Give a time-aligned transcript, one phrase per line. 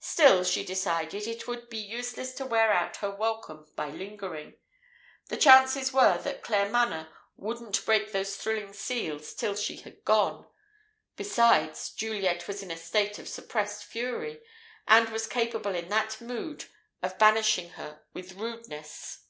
[0.00, 4.56] Still, she decided, it would be useless to wear out her welcome by lingering.
[5.28, 10.48] The chances were that Claremanagh wouldn't break those thrilling seals till she had gone.
[11.14, 14.40] Besides, Juliet was in a state of suppressed fury,
[14.88, 16.64] and was capable in that mood
[17.00, 19.20] of banishing her with rudeness.